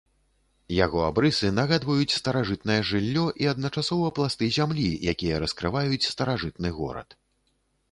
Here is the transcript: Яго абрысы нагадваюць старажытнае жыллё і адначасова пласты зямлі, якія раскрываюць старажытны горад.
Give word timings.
Яго 0.85 0.99
абрысы 1.09 1.51
нагадваюць 1.59 2.07
старажытнае 2.21 2.79
жыллё 2.93 3.25
і 3.45 3.51
адначасова 3.53 4.09
пласты 4.21 4.51
зямлі, 4.57 4.89
якія 5.15 5.35
раскрываюць 5.47 6.03
старажытны 6.13 6.69
горад. 6.83 7.09